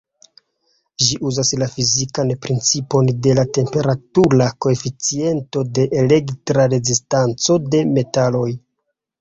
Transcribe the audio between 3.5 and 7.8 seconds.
temperatura koeficiento de elektra rezistanco